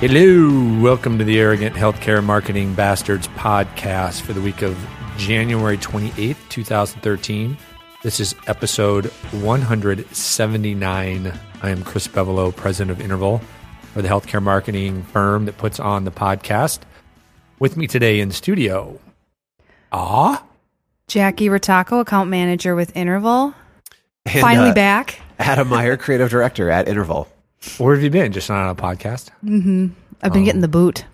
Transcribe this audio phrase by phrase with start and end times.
[0.00, 4.74] Hello, welcome to the Arrogant Healthcare Marketing Bastards podcast for the week of
[5.18, 7.54] January 28th, 2013.
[8.02, 9.08] This is episode
[9.42, 11.38] 179.
[11.62, 13.42] I am Chris Bevolo, president of Interval,
[13.94, 16.78] or the healthcare marketing firm that puts on the podcast.
[17.58, 18.98] With me today in studio,
[19.92, 20.42] ah,
[21.08, 23.52] Jackie Rotako, account manager with Interval.
[24.24, 25.20] And, Finally uh, back.
[25.38, 27.28] Adam Meyer, creative director at Interval.
[27.78, 28.32] Where have you been?
[28.32, 29.28] Just not on a podcast?
[29.44, 29.88] Mm-hmm.
[30.22, 31.04] I've been getting the boot.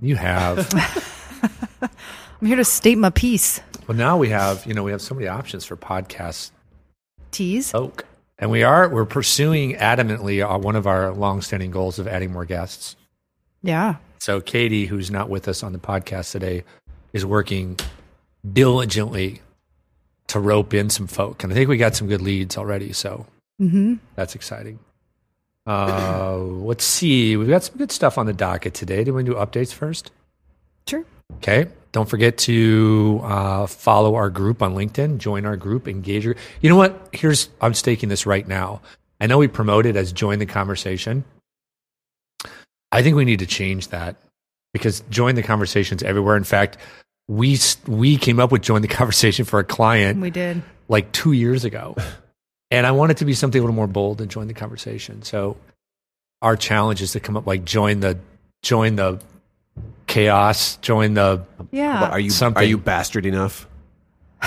[0.00, 0.68] You have.
[2.40, 3.60] I'm here to state my piece.
[3.86, 6.50] well, now we have, you know, we have so many options for podcasts
[7.30, 7.74] Tease.
[7.74, 8.04] Oak.
[8.38, 12.44] And we are we're pursuing adamantly uh, one of our longstanding goals of adding more
[12.44, 12.94] guests.
[13.62, 13.96] Yeah.
[14.18, 16.62] So Katie, who's not with us on the podcast today,
[17.12, 17.78] is working
[18.50, 19.42] diligently
[20.28, 22.92] to rope in some folk, and I think we got some good leads already.
[22.92, 23.26] So
[23.60, 23.94] Mm-hmm.
[24.14, 24.78] that's exciting.
[25.68, 29.04] Uh, let's see, we've got some good stuff on the docket today.
[29.04, 30.10] Do we do updates first?
[30.88, 31.04] Sure.
[31.36, 31.66] Okay.
[31.92, 36.24] Don't forget to uh, follow our group on LinkedIn, join our group, engage.
[36.24, 37.08] Your, you know what?
[37.12, 38.80] Here's, I'm staking this right now.
[39.20, 41.24] I know we promote it as join the conversation.
[42.90, 44.16] I think we need to change that
[44.72, 46.36] because join the conversations everywhere.
[46.36, 46.78] In fact,
[47.26, 50.62] we, we came up with join the conversation for a client We did.
[50.88, 51.94] like two years ago.
[52.70, 55.22] And I want it to be something a little more bold and join the conversation.
[55.22, 55.56] So
[56.42, 58.18] our challenge is to come up like join the,
[58.62, 59.20] join the
[60.06, 62.08] chaos, join the, Yeah.
[62.10, 62.62] Are you Something.
[62.62, 63.66] are you bastard enough?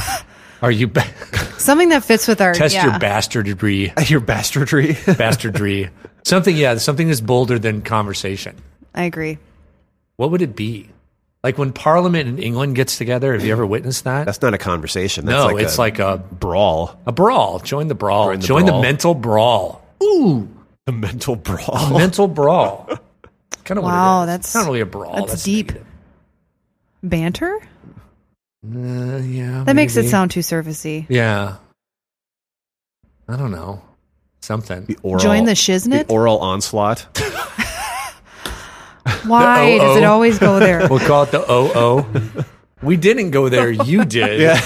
[0.61, 1.07] Are you ba-
[1.57, 2.85] Something that fits with our test yeah.
[2.91, 4.93] your bastardry, Your bastardry.
[5.17, 5.89] bastardry?
[6.23, 8.55] something, yeah, something that's bolder than conversation.
[8.93, 9.39] I agree.
[10.17, 10.89] What would it be?
[11.43, 13.33] Like when Parliament in England gets together.
[13.33, 14.25] Have you ever witnessed that?
[14.25, 15.25] That's not a conversation.
[15.25, 16.99] That's no, like it's a like a brawl.
[17.07, 17.59] a brawl.
[17.59, 18.27] Join the brawl.
[18.27, 19.83] Join the Join the mental brawl.
[20.03, 20.47] Ooh,
[20.85, 21.97] the mental brawl.
[21.97, 22.87] mental brawl.
[23.65, 25.25] Kind of Wow, what that's- It's not really a brawl.
[25.25, 25.67] that's deep.
[25.67, 25.87] negative.
[27.03, 27.59] Banter?
[28.63, 31.07] Uh, yeah, That makes it sound too surfacey.
[31.09, 31.55] Yeah,
[33.27, 33.81] I don't know.
[34.41, 34.85] Something.
[34.85, 36.07] The oral, Join the shiznit.
[36.07, 37.07] the oral onslaught.
[39.25, 40.87] Why does it always go there?
[40.89, 42.43] We'll call it the OO.
[42.81, 43.69] We didn't go there.
[43.69, 44.57] You did.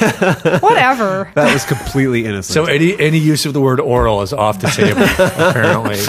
[0.61, 1.31] Whatever.
[1.35, 2.53] That was completely innocent.
[2.53, 5.01] So any any use of the word oral is off the table,
[5.49, 5.99] apparently.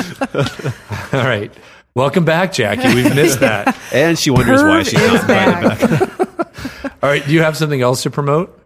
[1.18, 1.52] All right.
[1.94, 2.94] Welcome back, Jackie.
[2.94, 3.76] We've missed that.
[3.92, 6.18] and she wonders why Perv she's is not invited back.
[6.18, 7.02] back.
[7.02, 7.24] All right.
[7.26, 8.56] Do you have something else to promote?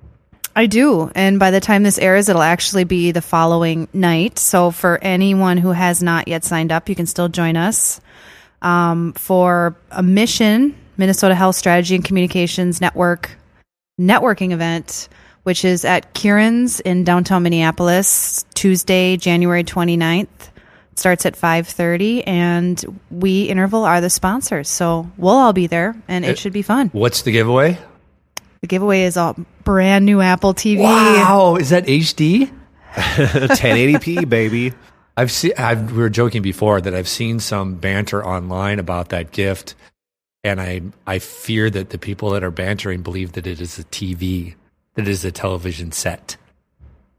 [0.55, 1.11] I do.
[1.15, 4.39] And by the time this airs, it'll actually be the following night.
[4.39, 8.01] So for anyone who has not yet signed up, you can still join us
[8.63, 13.31] um, for a mission Minnesota Health Strategy and Communications Network
[14.01, 15.09] networking event,
[15.45, 20.27] which is at Kieran's in downtown Minneapolis, Tuesday, January 29th.
[20.93, 25.95] It starts at 5.30 and we interval are the sponsors so we'll all be there
[26.09, 27.79] and it It- should be fun What's the giveaway?
[28.61, 29.35] the giveaway is a
[29.65, 31.57] brand new apple tv Wow.
[31.57, 32.51] Is that HD?
[32.95, 34.73] 1080p, baby.
[35.17, 35.53] I've seen.
[35.59, 39.75] I've, we were joking before that I've seen some banter online about that gift,
[40.45, 43.85] and I I fear that the people that are bantering believe that it is a
[43.85, 44.55] TV,
[44.95, 46.37] that it is a television set.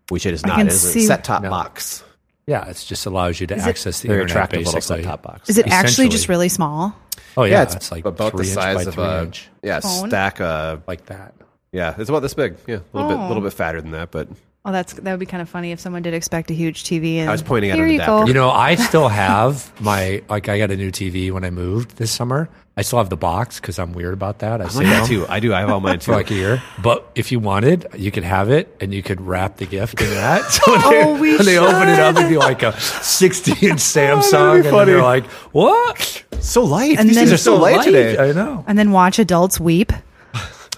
[0.10, 0.58] Which it is not.
[0.58, 1.50] can It is a set top No.
[1.50, 2.04] box.
[2.48, 5.50] Yeah, it just allows you to it- access the internet attractive little set top box.
[5.50, 6.96] Is it actually just really small?
[7.38, 9.48] Oh yeah, yeah, it's, it's, like about the three inch by size of a inch,
[9.64, 10.10] yeah Phone?
[10.10, 10.42] stack.
[10.42, 11.34] Uh, like that.
[11.72, 12.58] yeah, it's about this big.
[12.68, 13.28] Yeah, a little bit, Oh.
[13.28, 14.28] little bit fatter than that, but
[14.64, 17.16] Oh, that's that would be kind of funny if someone did expect a huge TV.
[17.16, 18.26] And I was pointing at here an you adapter.
[18.26, 18.28] go.
[18.28, 20.50] You know, I still have my like.
[20.50, 22.48] I got a new TV when I moved this summer.
[22.78, 24.62] I still have the box because I'm weird about that.
[24.62, 25.26] I I'm say like that too.
[25.28, 25.52] I do.
[25.54, 26.12] I have all mine for too.
[26.12, 26.62] like a year.
[26.82, 30.10] But if you wanted, you could have it, and you could wrap the gift in
[30.12, 30.44] that.
[30.52, 33.52] So when, they, Oh, we when they open it up, it'd be like a 60
[33.54, 34.92] inch oh, Samsung, and then funny.
[34.92, 36.24] they're like, "What?
[36.40, 37.00] so light.
[37.00, 37.86] And These then- things are so light Light?
[37.86, 38.18] today.
[38.30, 38.64] I know.
[38.68, 39.92] and then watch adults weep.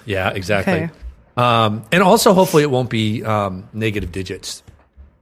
[0.06, 0.74] Yeah, exactly.
[0.74, 0.90] Okay.
[1.36, 4.64] Um, and also, hopefully, it won't be um, negative digits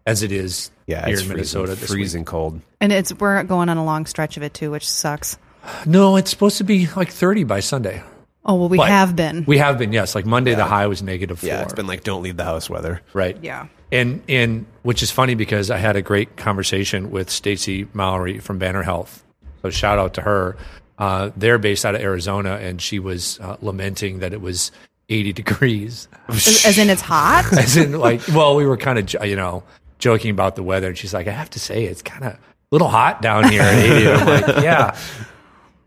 [0.05, 1.71] as it is Yeah, here it's in freezing, Minnesota.
[1.75, 1.89] This week.
[1.89, 2.61] freezing cold.
[2.79, 5.37] And it's we're going on a long stretch of it too, which sucks.
[5.85, 8.01] No, it's supposed to be like 30 by Sunday.
[8.43, 9.45] Oh well, we But have been.
[9.45, 10.15] We have been, yes.
[10.15, 11.47] Like Monday, the high was negative four.
[11.47, 13.01] Yeah, it's been like don't leave the house weather.
[13.13, 13.37] right.
[13.41, 13.67] yeah.
[13.91, 18.57] And and which is funny because I had a great conversation with Stacy Mallory from
[18.57, 19.23] Banner Health.
[19.61, 20.57] So shout out to her.
[20.97, 24.71] Uh, they're based out of Arizona, and she was uh, lamenting that it was
[25.11, 26.07] 80 degrees.
[26.27, 27.51] As, as in it's hot.
[27.57, 29.63] As in, like, well, we were kind of you know
[29.99, 32.39] joking about the weather, and she's like, I have to say, it's kind of a
[32.71, 34.09] little hot down here at 80.
[34.09, 34.97] I'm like, yeah.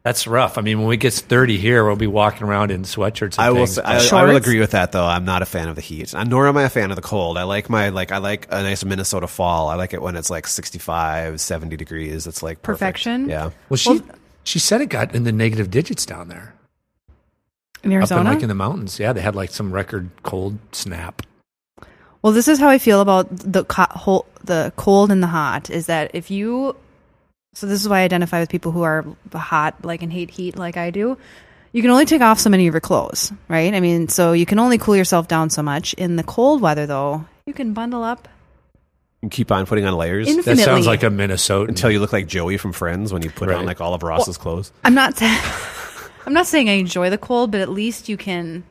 [0.05, 0.59] That's rough.
[0.59, 3.39] I mean, when we get 30 here, we'll be walking around in sweatshirts.
[3.39, 3.65] And I will.
[3.65, 5.07] things, Say, I, I will agree with that though.
[5.07, 7.39] I'm not a fan of the heat, nor am I a fan of the cold.
[7.39, 9.71] I like my like I like a nice Minnesota fall.
[9.71, 12.27] I like it when it's like 65, 70 degrees.
[12.27, 12.81] It's like perfect.
[12.81, 13.31] Perfection?
[13.31, 13.51] Yeah.
[13.71, 14.03] well, she Well,
[14.45, 16.55] She said it got in the negative digits down there,
[17.85, 18.21] In up Arizona.
[18.23, 18.99] in like in the mountains.
[18.99, 21.23] Yeah, they had like some record cold snap.
[22.23, 25.69] Well, this is how I feel about the co- whole, the cold and the hot.
[25.71, 26.75] Is that if you,
[27.55, 29.05] so this is why I identify with people who are
[29.35, 31.19] hot, like and hate heat, like I do.
[31.73, 33.75] You can only take off so many of your clothes, right?
[33.75, 35.93] I mean, so you can only cool yourself down so much.
[35.95, 38.29] In the cold weather, though, you can bundle up
[39.23, 41.69] and keep on putting on layers In- That sounds like a Minnesota.
[41.69, 43.59] until you look like Joey from Friends when you put Right.
[43.59, 44.71] on like all of Ross's clothes.
[44.85, 45.15] I'm not.
[46.27, 48.65] I'm not saying I enjoy the cold, but at least you can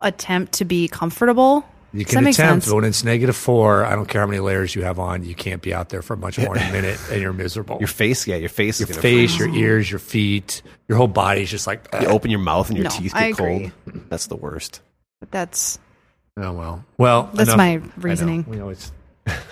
[0.00, 1.66] attempt to be comfortable.
[1.92, 2.68] You Does can that make attempt, sense?
[2.72, 5.34] but when it's negative four, I don't care how many layers you have on, you
[5.34, 7.78] can't be out there for much more than a minute, and you're miserable.
[7.78, 9.38] Your face, yeah, your face Your is face, freeze.
[9.38, 11.86] your ears, your feet, your whole body's just like.
[12.00, 13.72] You open your mouth and your No, teeth I get agree.
[13.86, 14.02] cold.
[14.10, 14.82] That's the worst.
[15.20, 15.78] But that's
[16.38, 16.84] Oh well.
[16.98, 17.90] Well, That's enough- my I know.
[17.96, 18.44] reasoning.
[18.46, 18.92] We always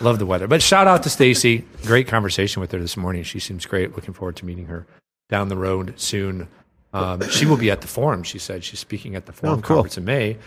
[0.03, 1.65] love the weather, but shout out to Stacy.
[1.87, 3.23] Great conversation with her this morning.
[3.23, 3.97] She seems great.
[3.97, 4.87] Looking forward to meeting her
[5.31, 6.47] down the road soon.
[6.95, 8.23] Um, she will be at the forum.
[8.23, 9.77] She said she's speaking at the forum Oh, cool.
[9.79, 10.39] conference in May,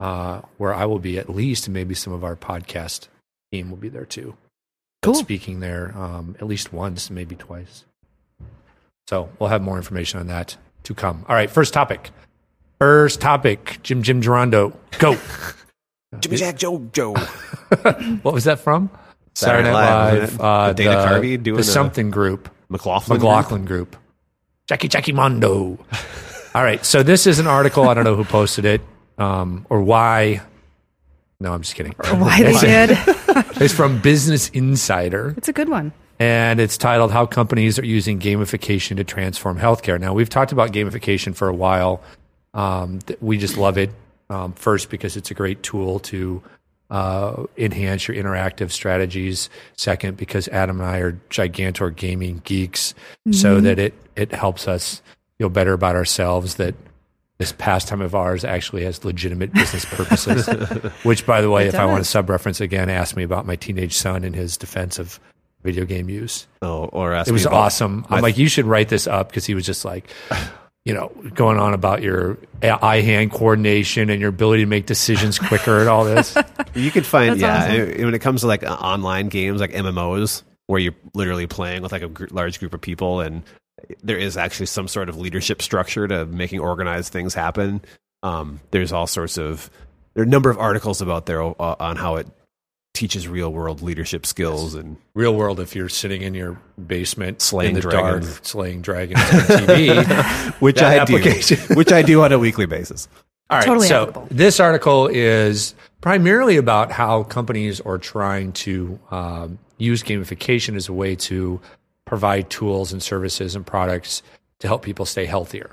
[0.00, 3.08] uh, where I will be at least, and maybe some of our podcast
[3.52, 4.36] team will be there too.
[5.02, 5.14] But Cool.
[5.16, 7.84] Speaking there um, at least once, maybe twice.
[9.08, 11.24] So we'll have more information on that to come.
[11.28, 12.10] All right, first topic.
[12.80, 13.78] First topic.
[13.82, 14.74] Jim Jim Durando.
[14.98, 15.16] Go.
[16.20, 17.14] Jimmy Jack Joe Joe.
[18.22, 18.90] What was that from?
[19.34, 23.18] Saturday Night Live, wasn't uh, Dana the, Carvey doing the the- something group, McLaughlin.
[23.18, 23.96] McLaughlin group.
[24.66, 25.78] Jackie Jackie Mondo.
[26.54, 27.88] All right, so this is an article.
[27.88, 28.80] I don't know who posted it
[29.18, 30.40] um, or why.
[31.38, 31.92] No, I'm just kidding.
[31.98, 32.98] why they did.
[33.58, 35.92] It's from Business Insider, It's a good one.
[36.18, 40.72] and it's titled "How Companies Are Using Gamification to Transform Healthcare." Now, we've talked about
[40.72, 42.02] gamification for a while.
[42.54, 43.90] Um, we just love it.
[44.28, 46.42] Um, first, because it's a great tool to
[46.90, 49.48] uh, enhance your interactive strategies.
[49.76, 52.94] Second, because Adam and I are gigantor gaming geeks,
[53.32, 55.02] so that it it helps us
[55.38, 56.56] feel better about ourselves.
[56.56, 56.74] That
[57.38, 60.46] this pastime of ours actually has legitimate business purposes.
[61.02, 63.46] Which, by the way, It if I want to sub reference again, ask me about
[63.46, 65.20] my teenage son and his defense of
[65.62, 66.46] video game use.
[66.62, 68.06] Oh, or ask It was me about- awesome.
[68.08, 70.08] I'm like, you should write this up because he was just like,
[70.86, 75.36] you know, going on about your eye hand coordination and your ability to make decisions
[75.36, 76.34] quicker and all this.
[76.74, 78.04] You could find, That's yeah, awesome.
[78.04, 81.90] when it comes to like uh, online games, like MMOs, where you're literally playing with
[81.90, 83.44] like a gr- large group of people, and
[84.02, 87.80] there is actually some sort of leadership structure to making organized things happen.
[88.22, 89.70] Um, there's all sorts of
[90.12, 92.26] there are a number of articles about there uh, on how it
[92.96, 97.70] teaches real world leadership skills and Real world, if you're sitting in your basement Slaying
[97.70, 98.26] in the dragons.
[98.26, 100.52] dark, slaying dragons on TV.
[100.60, 101.18] which I do,
[101.74, 103.08] which I do on a weekly basis.
[103.48, 103.64] All right.
[103.64, 104.28] Totally so applicable.
[104.30, 110.92] this article is primarily about how companies are trying to um, use gamification as a
[110.92, 111.60] way to
[112.06, 114.22] provide tools and services and products
[114.58, 115.70] to help people stay healthier.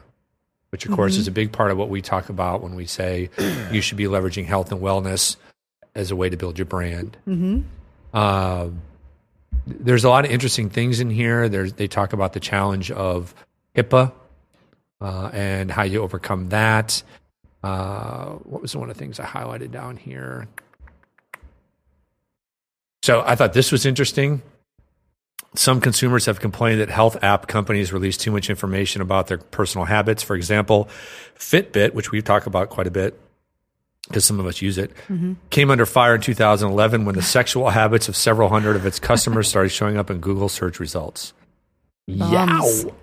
[0.69, 3.29] Which, of course, is a big part of what we talk about when we say
[3.71, 5.35] you should be leveraging health and wellness
[5.95, 7.17] as a way to build your brand.
[8.13, 8.69] Uh,
[9.65, 11.47] there's a lot of interesting things in here.
[11.49, 13.33] There's, they talk about the challenge of
[13.75, 14.11] HIPAA
[15.01, 17.01] uh, and how you overcome that.
[17.63, 20.47] Uh, what was one of the things I highlighted down here?
[23.03, 24.41] So I thought this was interesting.
[25.55, 29.85] Some consumers have complained that health app companies release too much information about their personal
[29.85, 30.23] habits.
[30.23, 30.89] For example,
[31.37, 33.19] Fitbit, which we've talked about quite a bit
[34.07, 34.91] because some of us use it,
[35.49, 39.47] came under fire in 2011 when the sexual habits of several hundred of its customers
[39.47, 41.33] started showing up in Google search results.
[42.07, 42.83] Bums.
[42.83, 42.95] Yow.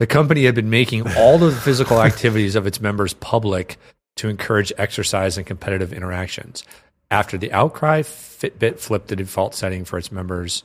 [0.00, 3.76] The company had been making all of the physical activities of its members public
[4.16, 6.64] to encourage exercise and competitive interactions.
[7.10, 10.64] After the outcry, Fitbit flipped the default setting for its members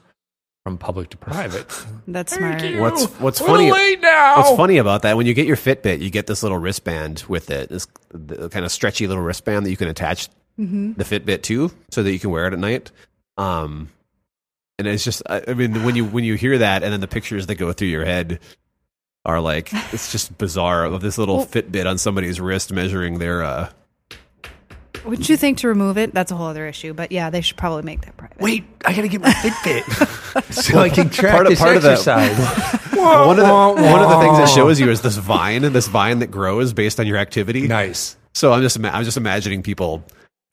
[0.65, 1.67] from public to private.
[2.07, 2.59] That's smart.
[2.79, 3.71] What's what's We're funny?
[3.71, 4.37] late now.
[4.37, 5.15] What's funny about that?
[5.15, 8.65] When you get your Fitbit, you get this little wristband with it, this the kind
[8.65, 12.31] of stretchy little wristband that you can attach the Fitbit to, so that you can
[12.31, 12.89] wear it at night.
[13.37, 13.91] Um,
[14.79, 17.07] and it's just, I I mean, when you when you hear that, and then the
[17.07, 18.39] pictures that go through your head
[19.23, 23.43] are like, it's just bizarre of this little Well- Fitbit on somebody's wrist measuring their.
[23.43, 23.69] uh
[25.05, 26.13] Would you think to remove it?
[26.13, 26.93] That's a whole other issue.
[26.93, 28.39] But yeah, they should probably make that private.
[28.39, 31.77] Wait, I got to get my Fitbit so I can track Part of- this part
[31.77, 32.37] of the- exercise.
[32.95, 35.87] one of the one of the things it shows you is this vine, and this
[35.87, 37.67] vine that grows based on your activity.
[37.67, 38.17] nice.
[38.33, 40.03] So I'm just I'm just imagining people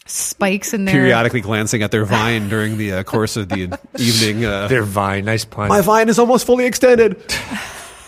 [0.06, 0.94] Spikes in there.
[0.94, 4.44] periodically glancing at their vine during the uh, course of the evening.
[4.44, 5.68] Uh, Their vine, nice pun.
[5.68, 7.20] my vine is almost fully extended.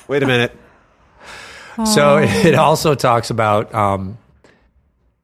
[0.08, 0.52] Wait a minute.
[1.86, 4.18] So it also talks about um,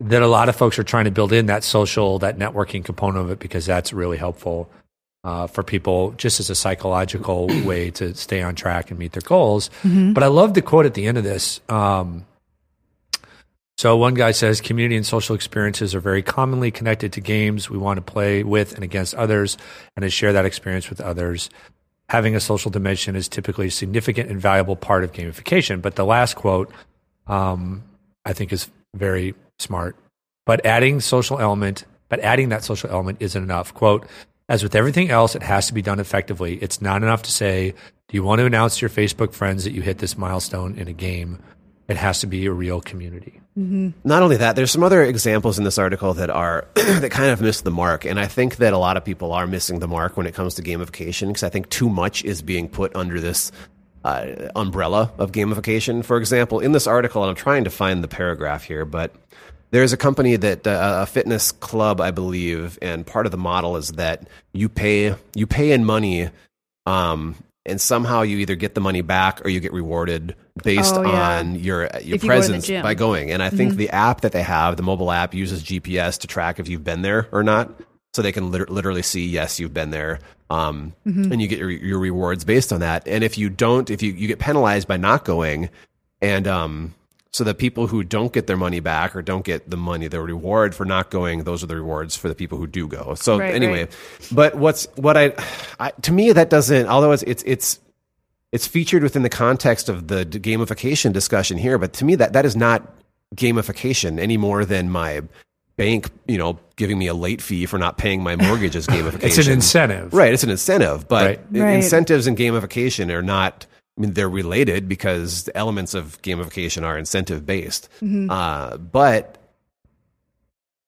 [0.01, 3.25] that a lot of folks are trying to build in that social, that networking component
[3.25, 4.71] of it because that's really helpful
[5.25, 9.23] uh, for people just as a psychological way to stay on track and meet their
[9.23, 9.71] goals.
[10.15, 11.61] But I love the quote at the end of this.
[11.69, 12.25] Um,
[13.77, 17.71] so one guy says community and social experiences are very commonly connected to games.
[17.71, 19.57] We want to play with and against others
[19.97, 21.51] and to share that experience with others.
[22.09, 25.81] Having a social dimension is typically a significant and valuable part of gamification.
[25.81, 26.71] But the last quote,
[27.27, 27.85] um,
[28.25, 29.97] I think is very smart.
[30.47, 33.75] But adding social element, but adding that social element isn't enough.
[33.75, 34.07] Quote,
[34.49, 36.57] as with everything else, it has to be done effectively.
[36.57, 37.71] It's not enough to say,
[38.09, 40.89] do you want to announce to your Facebook friends that you hit this milestone in
[40.89, 41.39] a game?
[41.87, 43.41] It has to be a real community.
[43.59, 43.91] Mm-hmm.
[44.05, 47.41] not only that, there's some other examples in this article that are that kind of
[47.41, 50.17] miss the mark, and I think that a lot of people are missing the mark
[50.17, 53.51] when it comes to gamification because I think too much is being put under this
[54.05, 56.05] uh, umbrella of gamification.
[56.05, 59.15] For example, in this article, and I'm trying to find the paragraph here, but
[59.73, 63.77] there's a company that uh, a fitness club, I believe, and part of the model
[63.77, 66.31] is that you pay you pay in money.
[66.87, 71.03] Um, and somehow you either get the money back or you get rewarded based Oh,
[71.03, 71.39] yeah.
[71.39, 73.31] on your your If you go presence by going.
[73.31, 76.59] And I think the app that they have, the mobile app, uses GPS to track
[76.59, 77.71] if you've been there or not,
[78.15, 80.93] so they can lit- literally see yes you've been there, um,
[81.33, 83.07] and you get your, your rewards based on that.
[83.07, 85.71] And if you don't, if you you get penalized by not going,
[86.21, 86.95] and um,
[87.33, 90.21] so the people who don't get their money back or don't get the money, the
[90.21, 93.15] reward for not going, those are the rewards for the people who do go.
[93.15, 94.29] So Right, anyway, right.
[94.33, 95.35] but what's what I,
[95.79, 96.89] I to me that doesn't.
[96.89, 97.79] Although it's it's it's
[98.51, 102.45] it's featured within the context of the gamification discussion here, but to me that that
[102.45, 102.93] is not
[103.37, 105.23] gamification any more than my
[105.81, 109.23] bank, you know, giving me a late fee for not paying my mortgage is gamification.
[109.39, 110.13] It's an incentive.
[110.13, 111.41] Right, it's an incentive, but Right.
[111.55, 111.77] i- Right.
[111.77, 113.67] incentives and gamification are not.
[113.97, 117.89] I mean, they're related because the elements of gamification are incentive based.
[118.03, 118.31] Mm-hmm.
[118.31, 119.39] Uh, but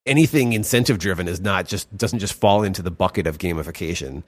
[0.04, 4.22] anything incentive driven is not just doesn't just fall into the bucket of gamification.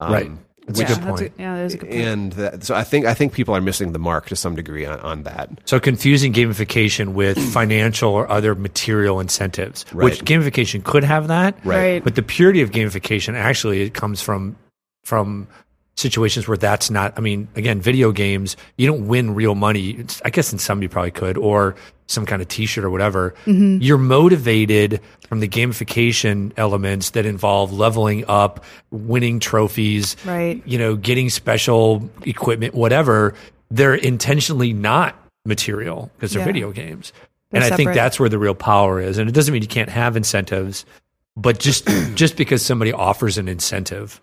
[0.00, 0.30] Um, Right.
[0.66, 1.32] That's a yeah, good that's point.
[1.38, 2.02] yeah, there's a good point.
[2.02, 4.84] And that, so I think I think people are missing the mark to some degree
[4.84, 5.48] on, on that.
[5.64, 11.56] So confusing gamification with financial or other material incentives, which gamification could have that.
[11.64, 12.02] Right.
[12.02, 14.56] But the purity of gamification actually it comes from
[15.04, 15.46] from
[15.94, 17.14] situations where that's not.
[17.16, 19.90] I mean, again, video games you don't win real money.
[19.90, 21.76] It's, I guess in some you probably could, or
[22.06, 23.34] some kind of T-shirt or whatever.
[23.46, 30.62] You're motivated from the gamification elements that involve leveling up, winning trophies, Right.
[30.64, 33.34] You know, getting special equipment, whatever.
[33.70, 36.46] They're intentionally not material because they're Yeah.
[36.46, 37.12] video games.
[37.50, 39.18] They're and I think that's where the real power is.
[39.18, 40.84] And it doesn't mean you can't have incentives,
[41.36, 44.20] but just just because somebody offers an incentive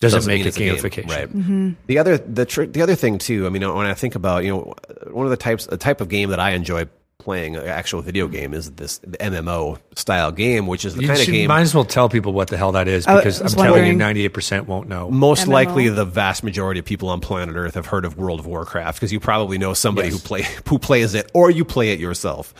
[0.00, 1.08] doesn't, Doesn't make it it's a game, gamification.
[1.10, 1.28] right?
[1.34, 1.70] Mm-hmm.
[1.86, 3.46] The other the tr- the other thing too.
[3.46, 4.74] I mean, when I think about you know
[5.10, 6.84] one of the types a type of game that I enjoy
[7.26, 11.08] playing, an actual video game, is this the MMO style game, which is the You
[11.08, 13.40] kind of should- game might as well tell people what the hell that is because
[13.40, 15.10] I'm telling you, 98% won't know.
[15.10, 15.52] most MMO?
[15.52, 18.96] likely the vast majority of people on planet Earth have heard of World of Warcraft
[18.98, 20.16] because you probably know somebody Yes.
[20.22, 22.54] who play who plays it or you play it yourself.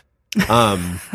[0.49, 1.01] Um,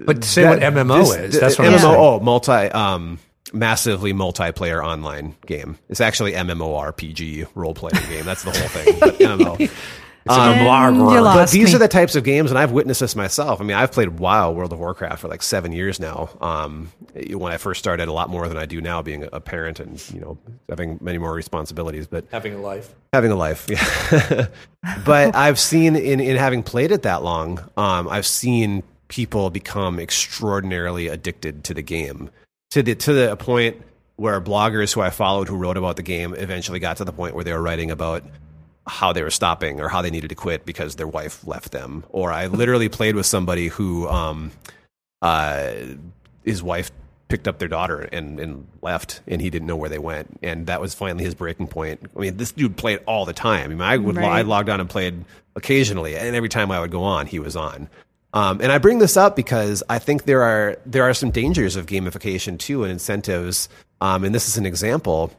[0.00, 1.40] But say that- what MMO this- is.
[1.40, 1.72] That's what MMO.
[1.74, 1.94] I'm saying.
[1.96, 3.18] Oh, multi, um,
[3.52, 5.76] massively multiplayer online game.
[5.90, 8.24] It's actually MMORPG role playing game.
[8.24, 8.96] That's the whole thing.
[8.98, 9.70] But MMO.
[10.26, 11.74] It's a And But these me.
[11.74, 13.60] are the types of games, and I've witnessed this myself.
[13.60, 16.28] I mean, I've played WoW, World of Warcraft, for like seven years now.
[16.40, 16.92] Um,
[17.30, 20.02] when I first started, a lot more than I do now, being a parent and
[20.12, 22.06] you know having many more responsibilities.
[22.06, 22.94] But Having a life.
[23.12, 24.46] having a life yeah
[25.04, 29.98] but i've seen in, in having played it that long um, i've seen people become
[29.98, 32.30] extraordinarily addicted to the game
[32.70, 33.82] to the to the point
[34.16, 37.34] where bloggers who i followed who wrote about the game eventually got to the point
[37.34, 38.22] where they were writing about
[38.86, 42.04] how they were stopping or how they needed to quit because their wife left them
[42.10, 44.50] or i literally played with somebody who um,
[45.22, 45.72] uh,
[46.44, 46.90] his wife
[47.30, 50.38] picked up their daughter and, and left, and he didn't know where they went.
[50.42, 52.00] And that was finally his breaking point.
[52.14, 53.66] I mean, this dude played all the time.
[53.66, 54.26] I mean, I would Right.
[54.26, 55.24] I logged on and played
[55.56, 57.88] occasionally, and every time I would go on, he was on.
[58.32, 61.76] Um, and I bring this up because I think there are there are some dangers
[61.76, 63.68] of gamification too, and incentives.
[64.00, 65.32] Um, and this is an example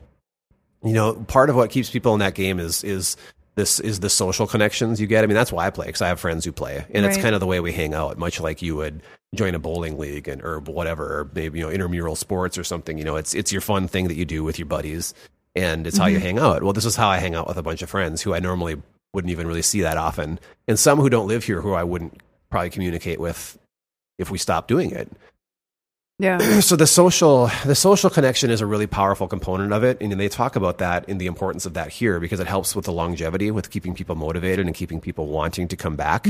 [0.83, 3.17] you know, part of what keeps people in that game is is
[3.55, 5.23] this is the social connections you get.
[5.23, 7.35] I mean, that's why I play because I have friends who play, and it's kind
[7.35, 8.17] of the way we hang out.
[8.17, 9.01] Much like you would
[9.35, 12.97] join a bowling league and or whatever, or maybe you know intramural sports or something.
[12.97, 15.13] You know, it's it's your fun thing that you do with your buddies,
[15.55, 16.25] and it's how you mm-hmm.
[16.25, 16.63] hang out.
[16.63, 18.81] Well, this is how I hang out with a bunch of friends who I normally
[19.13, 22.21] wouldn't even really see that often, and some who don't live here who I wouldn't
[22.49, 23.57] probably communicate with
[24.17, 25.11] if we stopped doing it
[26.21, 26.37] Yeah.
[26.59, 30.29] so the social the social connection is a really powerful component of it and they
[30.29, 33.49] talk about that in the importance of that here because it helps with the longevity
[33.49, 36.27] with keeping people motivated and keeping people wanting to come back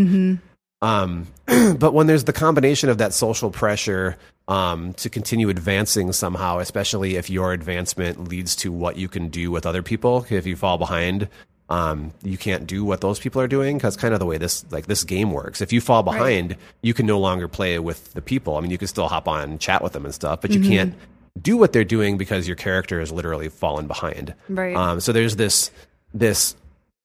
[0.81, 1.27] um,
[1.77, 4.17] but when there's the combination of that social pressure
[4.47, 9.51] um, to continue advancing somehow, especially if your advancement leads to what you can do
[9.51, 10.25] with other people.
[10.29, 11.29] If you fall behind,
[11.71, 14.65] um, you can't do what those people are doing because kind of the way this
[14.71, 15.61] like this game works.
[15.61, 18.57] If you fall behind, you can no longer play with the people.
[18.57, 20.93] I mean, you can still hop on chat with them and stuff, but you can't
[21.41, 24.33] do what they're doing because your character has literally fallen behind.
[24.49, 24.75] Right.
[24.75, 25.71] Um, so there's this
[26.13, 26.57] this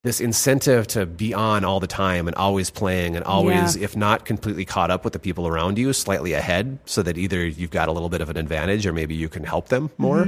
[0.03, 3.85] this incentive to be on all the time and always playing and always, Yeah.
[3.85, 7.45] if not completely caught up with the people around you, slightly ahead, so that either
[7.47, 10.27] you've got a little bit of an advantage or maybe you can help them more.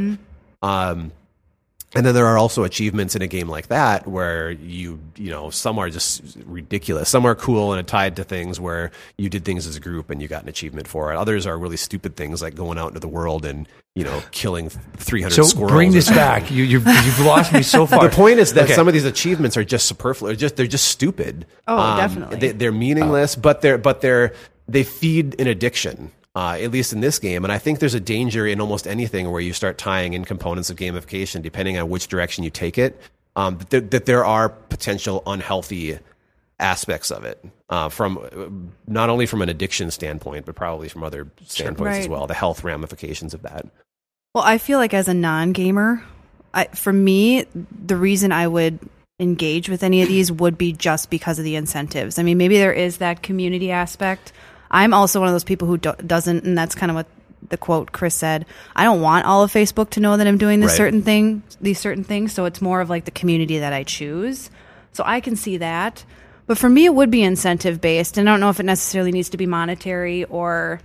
[0.63, 1.13] Um,
[1.95, 5.49] and then there are also achievements in a game like that where you, you know,
[5.51, 7.09] some are just ridiculous.
[7.09, 10.21] Some are cool and tied to things where you did things as a group and
[10.21, 11.17] you got an achievement for it.
[11.17, 14.69] Others are really stupid things like going out into the world and, you know, killing
[14.69, 15.73] 300 So squirrels.
[15.73, 16.51] bring this back.
[16.51, 18.07] You, you've, you've lost me so far.
[18.07, 18.75] The point is that Okay.
[18.75, 20.37] some of these achievements are just superfluous.
[20.37, 21.47] Just they're just stupid.
[21.67, 22.37] Um, Oh, definitely.
[22.39, 24.35] They, they're meaningless, but they're but they're
[24.69, 26.13] they feed an addiction.
[26.35, 29.29] Uh, at least in this game, and I think there's a danger in almost anything
[29.29, 33.01] where you start tying in components of gamification, depending on which direction you take it.
[33.35, 35.99] Um, that, there, that there are potential unhealthy
[36.61, 38.49] aspects of it, uh, from uh,
[38.87, 42.27] not only from an addiction standpoint, but probably from other standpoints as well.
[42.29, 43.67] The health ramifications of that.
[44.35, 46.05] Well, I feel like as a non-gamer,
[46.55, 48.79] I, for me, the reason I would
[49.19, 52.19] engage with any of these would be just because of the incentives.
[52.19, 54.33] I mean, maybe there is that community aspect.
[54.71, 57.07] I'm also one of those people who do, doesn't, and that's kind of what
[57.49, 58.47] the quote Chris said.
[58.75, 60.77] I don't want all of Facebook to know that I'm doing this Right.
[60.77, 62.33] certain thing, these certain things.
[62.33, 64.51] So it's more of like the community that I choose.
[64.93, 66.05] So I can see that.
[66.47, 69.13] But for me, it would be incentive based, and I don't know if it necessarily
[69.13, 70.81] needs to be monetary or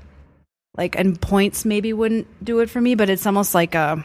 [0.78, 4.04] like and points maybe wouldn't do it for me but it's almost like a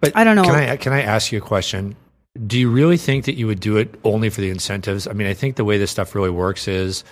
[0.00, 0.44] But I don't know.
[0.44, 1.96] Can I can I ask you a question?
[2.46, 5.06] Do you really think that you would do it only for the incentives?
[5.06, 7.04] I mean, I think the way this stuff really works is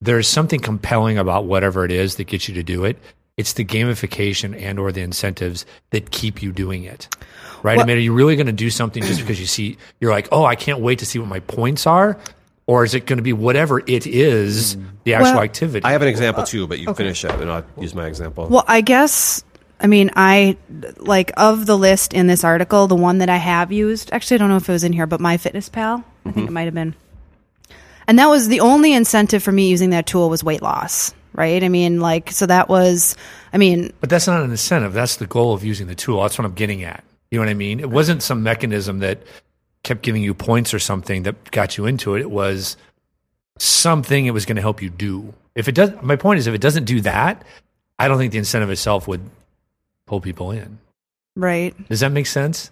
[0.00, 2.98] there's something compelling about whatever it is that gets you to do it.
[3.36, 7.08] It's the gamification and or the incentives that keep you doing it.
[7.62, 7.78] Right?
[7.78, 10.28] I mean, are you really going to do something just because you see you're like,
[10.30, 12.18] "Oh, I can't wait to see what my points are?"
[12.66, 15.84] Or is it going to be whatever it is, the actual Well, activity?
[15.84, 18.46] I have an example too, but you finish it, and I'll use my example.
[18.48, 19.42] well i guess
[19.80, 20.56] i mean i
[20.98, 24.38] like of the list in this article the one that i have used actually i
[24.38, 26.48] don't know if it was in here but my fitness pal i think mm-hmm.
[26.48, 26.94] it might have been
[28.08, 31.62] and that was the only incentive for me using that tool was weight loss right
[31.62, 33.14] i mean like so that was
[33.52, 34.92] i mean But that's not an incentive.
[34.92, 36.22] That's the goal of using the tool.
[36.22, 37.04] That's what I'm getting at.
[37.30, 37.78] You know what I mean?
[37.78, 39.22] It wasn't some mechanism that
[39.84, 42.20] kept giving you points or something that got you into it.
[42.22, 42.76] It was
[43.58, 45.34] something it was going to help you do.
[45.54, 47.44] If it does, my point is, if it doesn't do that,
[47.98, 49.20] I don't think the incentive itself would
[50.06, 50.78] pull people in.
[51.36, 52.70] right Does that make sense?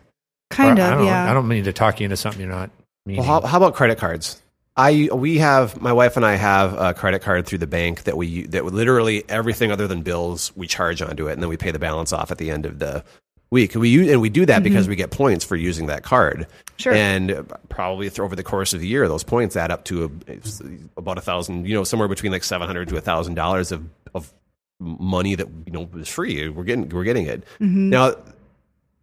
[0.50, 2.50] kind Or I of don't, yeah I don't mean to talk you into something you're
[2.50, 2.70] not
[3.04, 3.22] meaning.
[3.26, 4.40] Well, how, how about credit cards?
[4.76, 8.16] I we have my wife and I have a credit card through the bank that
[8.16, 11.70] we that literally everything other than bills we charge onto it, and then we pay
[11.70, 13.02] the balance off at the end of the
[13.50, 13.74] week.
[13.74, 14.90] We use, and we do that because mm-hmm.
[14.90, 16.46] we get points for using that card.
[16.76, 16.92] Sure.
[16.92, 20.40] And probably over the course of the year, those points add up to a,
[20.98, 21.66] about a thousand.
[21.66, 24.30] You know, somewhere between like seven hundred to a thousand dollars of of
[24.78, 26.50] money that you know is free.
[26.50, 27.88] We're getting we're getting it mm-hmm.
[27.88, 28.14] now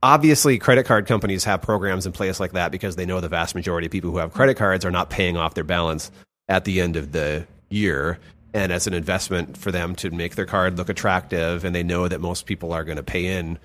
[0.04, 3.56] obviously credit card companies have programs in place like that because they know the vast
[3.56, 6.12] majority of people who have credit cards are not paying off their balance
[6.50, 8.20] at the end of the year.
[8.54, 12.08] And as an investment for them to make their card look attractive and they know
[12.08, 13.58] that most people are going to pay in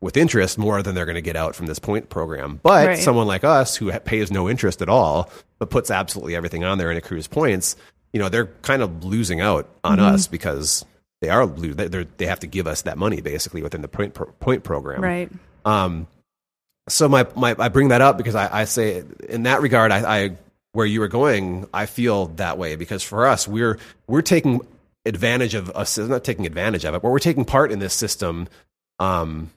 [0.00, 2.60] with interest more than they're going to get out from this point program.
[2.62, 2.98] But Right.
[2.98, 6.90] someone like us who pays no interest at all but puts absolutely everything on there
[6.90, 7.74] and accrues points
[8.12, 10.14] you know they're kind of losing out on mm-hmm.
[10.14, 10.84] us because
[11.20, 14.30] they are they they have to give us that money basically within the point pro-
[14.40, 15.02] point program.
[15.02, 15.30] Right
[15.64, 16.06] um,
[16.88, 20.24] so my, my I bring that up because I, I say in that regard, I,
[20.24, 20.36] I
[20.72, 24.60] where you were going, I feel that way because for us, we're we're taking
[25.04, 28.48] advantage of us, not taking advantage of it, but we're taking part in this system,
[28.98, 29.50] um,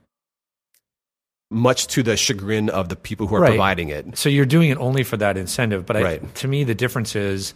[1.49, 3.49] much to the chagrin of the people who are Right.
[3.49, 4.17] providing it.
[4.17, 5.85] So you're doing it only for that incentive.
[5.85, 6.35] But I, Right.
[6.35, 7.53] to me, the difference is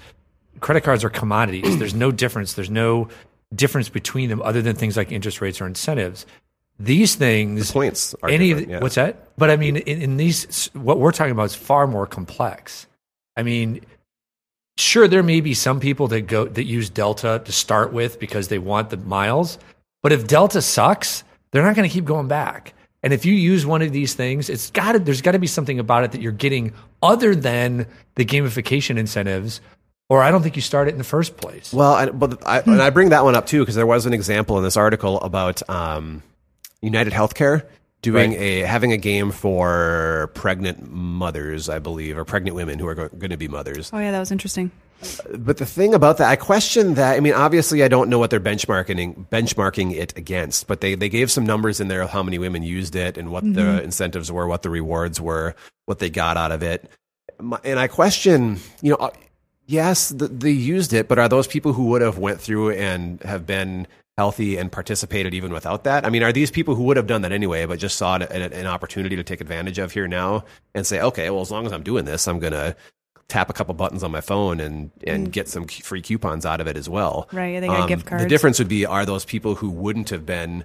[0.59, 1.77] credit cards are commodities.
[1.77, 2.53] There's no difference.
[2.53, 3.07] There's no
[3.53, 6.25] difference between them other than things like interest rates or incentives.
[6.77, 8.79] These things, Points are any of yeah.
[8.79, 9.35] what's that?
[9.37, 12.85] But I mean, in, in these, what we're talking about is far more complex.
[13.37, 13.81] I mean,
[14.77, 18.49] sure, there may be some people that go that use Delta to start with because
[18.49, 19.57] they want the miles.
[20.03, 22.73] But if Delta sucks, they're not going to keep going back.
[23.01, 25.47] And if you use one of these things, it's got to, there's got to be
[25.47, 27.85] something about it that you're getting other than
[28.15, 29.61] the gamification incentives,
[30.09, 31.71] or I don't think you start it in the first place.
[31.71, 34.13] Well, I, but I, and I bring that one up too because there was an
[34.13, 36.23] example in this article about um,
[36.81, 37.63] United Healthcare
[38.01, 38.39] doing Right.
[38.39, 43.07] a having a game for pregnant mothers, I believe, or pregnant women who are go,
[43.09, 43.89] going to be mothers.
[43.93, 44.71] oh yeah that was interesting
[45.37, 47.17] but the thing about that, I question that.
[47.17, 51.09] I mean, obviously, I don't know what they're benchmarking benchmarking it against, but they they
[51.09, 53.83] gave some numbers in there of how many women used it and what the Mm-hmm.
[53.85, 55.53] incentives were, what the rewards were,
[55.85, 56.89] what they got out of it.
[57.65, 59.09] And I question, you know, uh,
[59.67, 63.21] yes, th they used it, but are those people who would have went through and
[63.23, 66.05] have been healthy and participated even without that?
[66.05, 68.23] I mean, are these people who would have done that anyway, but just saw it
[68.31, 71.65] an, an opportunity to take advantage of here now and say, okay, well, as long
[71.65, 72.75] as I'm doing this, I'm gonna
[73.27, 76.67] tap a couple buttons on my phone and and get some free coupons out of
[76.67, 77.27] it as well.
[77.31, 77.37] Mm.
[77.37, 78.23] Right, they got gift cards.
[78.23, 80.63] The difference would be are those people who wouldn't have been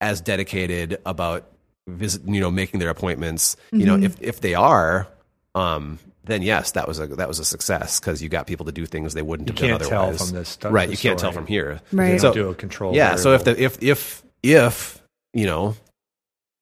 [0.00, 1.46] as dedicated about
[1.88, 3.56] visit, you know, making their appointments.
[3.72, 3.86] You Mm-hmm.
[4.00, 5.08] know, if if they are,
[5.54, 8.72] um, then yes, that was a that was a success because you got people to
[8.72, 10.28] do things they wouldn't You have done can't tell otherwise.
[10.30, 10.86] from this stuff- right?
[10.88, 12.12] the You can't tell from here, Right.
[12.12, 12.94] They So don't a control.
[12.94, 13.16] yeah.
[13.16, 15.74] So if the if if if you know.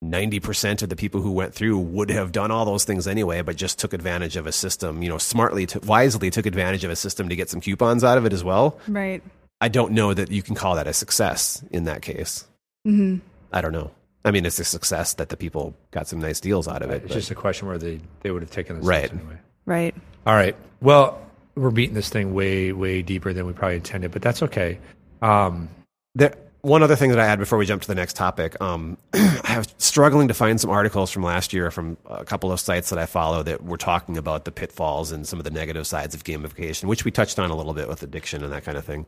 [0.04, 3.56] 90% of the people who went through would have done all those things anyway, but
[3.56, 6.96] just took advantage of a system, you know, smartly, took wisely took advantage of a
[6.96, 8.78] system to get some coupons out of it as well.
[8.86, 9.22] Right.
[9.58, 12.44] I don't know that you can call that a success in that case.
[12.84, 13.16] hmm
[13.50, 13.90] I don't know.
[14.26, 16.96] I mean, it's a success that the people got some nice deals out of it.
[17.04, 19.10] it's but- just a question where they, they would have taken this Right.
[19.10, 19.38] anyway.
[19.64, 19.94] Right.
[20.26, 20.56] All right.
[20.82, 21.18] Well,
[21.54, 24.78] we're beating this thing way, way deeper than we probably intended, but that's okay.
[25.22, 25.68] Um,
[26.14, 28.98] There, one other thing that I had before we jump to the next topic, um,
[29.14, 32.90] I was struggling to find some articles from last year from a couple of sites
[32.90, 36.14] that I follow that were talking about the pitfalls and some of the negative sides
[36.14, 38.84] of gamification, which we touched on a little bit with addiction and that kind of
[38.84, 39.06] thing.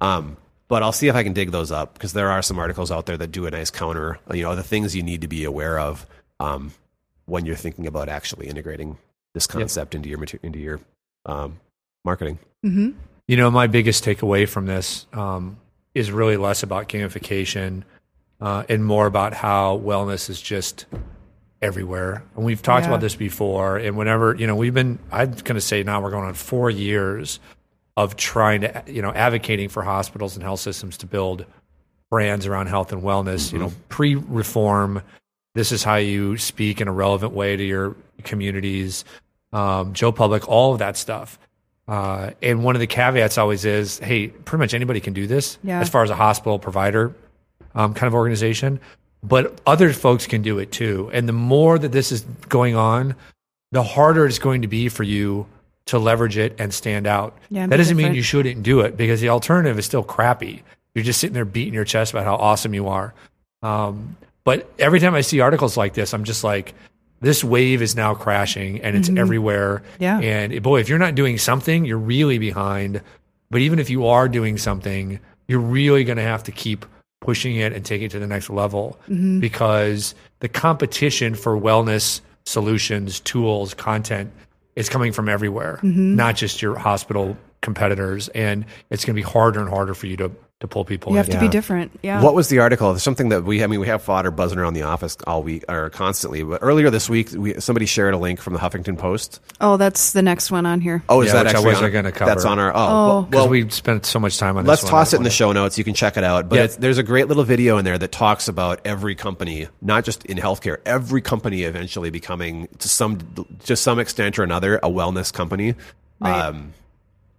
[0.00, 0.36] Um,
[0.68, 3.06] but I'll see if I can dig those up because there are some articles out
[3.06, 4.18] there that do a nice counter.
[4.32, 6.06] You know, the things you need to be aware of
[6.40, 6.72] um,
[7.26, 8.98] when you're thinking about actually integrating
[9.34, 10.80] this concept into your mater- into your
[11.26, 11.58] um,
[12.04, 12.38] marketing.
[12.62, 12.90] hmm
[13.28, 15.58] You know, my biggest takeaway from this um,
[15.94, 17.82] is really less about gamification
[18.40, 20.86] uh, and more about how wellness is just
[21.62, 22.22] everywhere.
[22.36, 22.90] And we've talked Yeah.
[22.90, 23.78] about this before.
[23.78, 26.70] And whenever, you know, we've been, I'm going to say now we're going on four
[26.70, 27.40] years
[27.96, 31.46] of trying to, you know, advocating for hospitals and health systems to build
[32.10, 33.52] brands around health and wellness.
[33.52, 35.02] You know, pre reform,
[35.54, 39.04] this is how you speak in a relevant way to your communities.
[39.52, 41.38] Um, Joe Public, all of that stuff.
[41.88, 45.56] Uh, and one of the caveats always is, hey, pretty much anybody can do this
[45.62, 45.80] Yeah.
[45.80, 47.14] as far as a hospital provider
[47.76, 48.80] um, kind of organization,
[49.22, 51.08] but other folks can do it too.
[51.12, 53.14] And the more that this is going on,
[53.70, 55.46] the harder it's going to be for you
[55.86, 57.36] to leverage it and stand out.
[57.50, 60.62] Yeah, that doesn't mean you shouldn't do it because the alternative is still crappy.
[60.94, 63.14] You're just sitting there beating your chest about how awesome you are.
[63.62, 66.74] Um, but every time I see articles like this, I'm just like,
[67.20, 69.82] this wave is now crashing and it's everywhere.
[69.94, 70.02] Mm-hmm.
[70.02, 70.20] Yeah.
[70.20, 73.00] And boy, if you're not doing something, you're really behind.
[73.50, 76.84] But even if you are doing something, you're really going to have to keep
[77.20, 79.40] pushing it and take it to the next level Mm-hmm.
[79.40, 84.30] because the competition for wellness solutions, tools, content
[84.76, 86.14] is coming from everywhere, Mm-hmm.
[86.16, 88.28] not just your hospital competitors.
[88.28, 91.18] And it's going to be harder and harder for you to, to pull people You
[91.18, 91.34] have in.
[91.34, 91.92] to be different.
[92.02, 92.22] Yeah.
[92.22, 92.90] What was the article?
[92.90, 95.64] There's something that we, I mean, we have fodder buzzing around the office all week
[95.68, 96.42] or constantly.
[96.44, 99.40] But earlier this week, we, somebody shared a link from the Huffington Post.
[99.60, 101.02] oh, that's the next one on here.
[101.10, 102.30] Oh, is Yeah, that which I actually wasn't gonna cover.
[102.30, 102.70] That's on our.
[102.74, 103.06] Oh, Oh.
[103.20, 104.88] well, well, we spent so much time on let's this.
[104.90, 105.18] toss one.
[105.18, 105.76] it in the show notes.
[105.76, 106.48] You can check it out.
[106.48, 106.62] But Yeah.
[106.64, 110.24] it's, there's a great little video in there that talks about every company, not just
[110.24, 113.18] in healthcare, every company eventually becoming to some
[113.64, 115.74] to some extent or another a wellness company.
[116.18, 116.46] Right.
[116.46, 116.72] Um,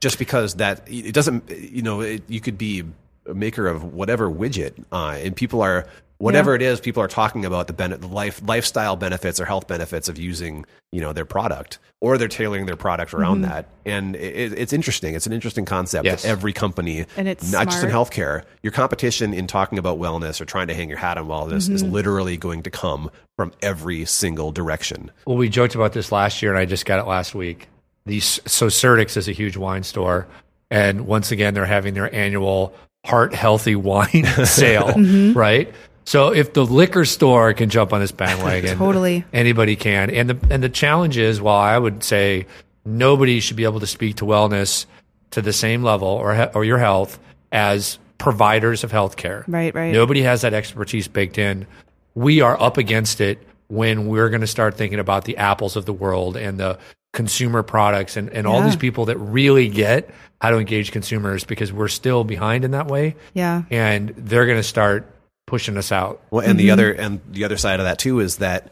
[0.01, 2.85] just because that it doesn't, you know, it, you could be a
[3.33, 5.85] maker of whatever widget, uh, and people are
[6.19, 6.55] whatever Yeah.
[6.55, 10.09] it is, people are talking about the, ben- the life lifestyle benefits or health benefits
[10.09, 13.51] of using, you know, their product, or they're tailoring their product around Mm-hmm.
[13.51, 13.67] that.
[13.85, 15.13] And it, it's interesting.
[15.13, 16.05] It's an interesting concept.
[16.05, 16.23] Yes.
[16.23, 20.41] That every company, And it's not just in healthcare, your competition in talking about wellness
[20.41, 21.91] or trying to hang your hat on wellness is Mm-hmm.
[21.93, 25.11] literally going to come from every single direction.
[25.27, 27.67] Well, we joked about this last year, and I just got it last week.
[28.07, 30.25] These so Surdyk's is a huge wine store,
[30.71, 32.73] and once again, they're having their annual
[33.07, 35.37] heart healthy wine sale, mm-hmm.
[35.37, 35.73] right?
[36.05, 39.25] So if the liquor store can jump on this bandwagon, Totally.
[39.33, 40.09] anybody can.
[40.09, 42.47] And the and the challenge is, while I would say
[42.85, 44.85] nobody should be able to speak to wellness
[45.31, 47.19] to the same level or or your health
[47.51, 49.43] as providers of healthcare.
[49.47, 49.93] Right, right.
[49.93, 51.67] Nobody has that expertise baked in.
[52.15, 55.85] We are up against it when we're going to start thinking about the apples of
[55.85, 56.79] the world and the
[57.17, 61.73] consumer products and, and all these people that really get how to engage consumers because
[61.73, 63.15] we're still behind in that way.
[63.33, 63.63] Yeah.
[63.71, 65.11] And they're going to start
[65.47, 66.21] pushing us out.
[66.29, 68.71] Well, and the other and the other side of that too is that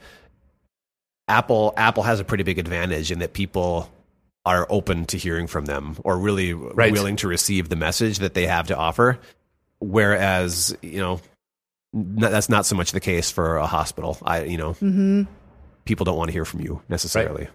[1.28, 3.92] Apple Apple has a pretty big advantage in that people
[4.46, 6.94] are open to hearing from them or really Right.
[6.94, 9.18] willing to receive the message that they have to offer.
[9.80, 11.20] Whereas, you know,
[11.96, 14.18] n- that's not so much the case for a hospital.
[14.22, 15.24] I, you know, Mm-hmm.
[15.86, 17.48] people don't want to hear from you necessarily.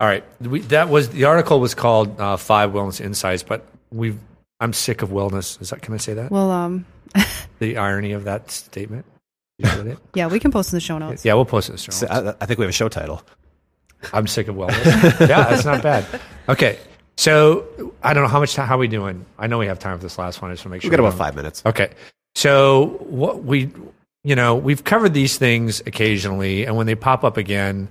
[0.00, 4.18] All right, we, that was the article was called uh, Five Wellness Insights, but we've
[4.60, 5.60] I'm sick of wellness.
[5.60, 6.30] Is that can I say that?
[6.30, 6.84] Well, um,
[7.58, 9.06] the irony of that statement.
[9.58, 11.24] You yeah, we can post in the show notes.
[11.24, 11.72] yeah, we'll post it.
[11.72, 12.06] in the show So.
[12.08, 13.22] I, I think we have a show title.
[14.12, 15.20] I'm sick of wellness.
[15.28, 16.04] yeah, that's not bad.
[16.48, 16.78] Okay,
[17.16, 19.24] so I don't know how much time, how we doing.
[19.38, 20.50] I know we have time for this last one.
[20.50, 21.62] I just want to make sure We got about five minutes.
[21.64, 21.90] Okay.
[22.34, 23.72] So what we,
[24.22, 27.88] you know, we've covered these things occasionally, and when they pop up again,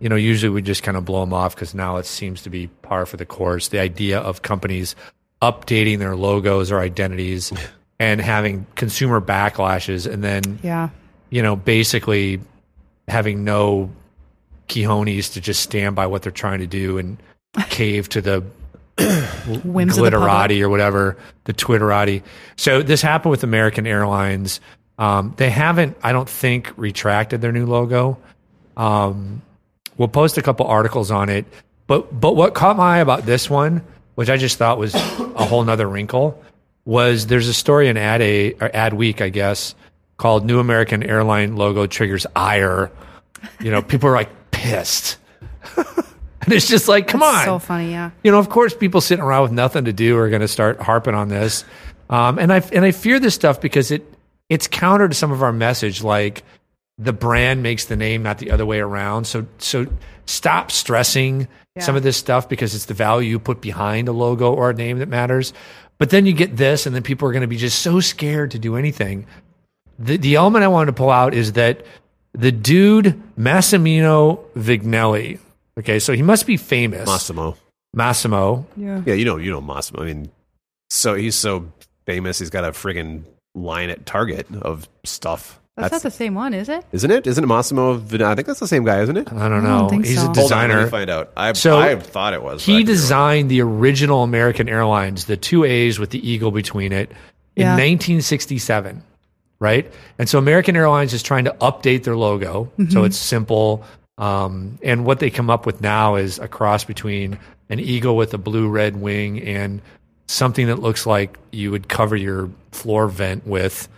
[0.00, 2.50] you know, usually we just kind of blow them off because now it seems to
[2.50, 3.68] be par for the course.
[3.68, 4.96] The idea of companies
[5.42, 7.52] updating their logos or identities
[7.98, 10.88] and having consumer backlashes, and then Yeah.
[11.30, 12.40] you know, basically
[13.08, 13.90] having no
[14.68, 17.18] cojones to just stand by what they're trying to do and
[17.70, 18.44] cave to the
[19.64, 22.22] Whims of the glitterati or whatever, the Twitterati.
[22.56, 24.60] So this happened with American Airlines.
[24.98, 28.18] Um, they haven't, I don't think, retracted their new logo.
[28.76, 29.40] Um,
[30.00, 31.44] we'll post a couple articles on it.
[31.86, 33.82] But but what caught my eye about this one,
[34.14, 36.42] which I just thought was a whole nother wrinkle,
[36.86, 39.74] was there's a story in Ad Age or Ad Week, I guess,
[40.16, 42.90] called "New American Airline Logo Triggers Ire."
[43.60, 45.18] You know, people are like pissed,
[45.76, 48.10] and it's just like, come on, So funny, yeah.
[48.22, 50.80] you know, of course, people sitting around with nothing to do are going to start
[50.80, 51.64] harping on this,
[52.08, 54.02] um, and I and I fear this stuff because it
[54.48, 56.42] it's counter to some of our message, like
[57.00, 59.24] the brand makes the name, not the other way around.
[59.24, 59.86] So so
[60.26, 64.52] stop stressing some of this stuff because it's the value you put behind a logo
[64.52, 65.52] or a name that matters.
[65.98, 68.50] But then you get this, and then people are going to be just so scared
[68.52, 69.26] to do anything.
[69.98, 71.84] The the element I wanted to pull out is that
[72.32, 75.38] the dude Massimino Vignelli.
[75.78, 77.06] Okay, so he must be famous.
[77.06, 77.56] Massimo.
[77.94, 78.66] Massimo.
[78.76, 79.02] Yeah.
[79.06, 80.02] Yeah, you know, you know Massimo.
[80.02, 80.30] I mean,
[80.90, 81.72] so he's so
[82.06, 82.38] famous.
[82.38, 85.59] He's got a friggin' line at Target of stuff.
[85.82, 86.84] That's, not the same one, is it?
[86.92, 87.26] isn't it?
[87.26, 87.94] Isn't it Massimo?
[87.94, 89.32] Vin- I think that's the same guy, isn't it?
[89.32, 89.78] I don't I know.
[89.80, 90.22] don't think He's so.
[90.22, 90.84] a Hold Hold on, let designer.
[90.84, 91.32] me find out.
[91.36, 92.64] I, So, I thought it was.
[92.64, 92.86] he could be wrong.
[92.96, 97.10] designed the original American Airlines, the two A's with the eagle between it,
[97.56, 97.76] in Yeah.
[97.76, 99.02] 1967,
[99.58, 99.90] right?
[100.18, 102.90] And so American Airlines is trying to update their logo, Mm-hmm.
[102.90, 103.84] so it's simple.
[104.18, 107.38] Um, and what they come up with now is a cross between
[107.70, 109.80] an eagle with a blue red wing and
[110.26, 113.88] something that looks like you would cover your floor vent with.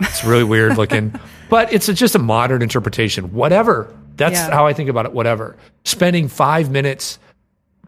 [0.00, 1.14] It's really weird looking,
[1.50, 3.32] but it's a, just a modern interpretation.
[3.32, 3.92] Whatever.
[4.16, 4.50] That's Yeah.
[4.50, 5.12] how I think about it.
[5.12, 5.56] Whatever.
[5.84, 7.18] Spending five minutes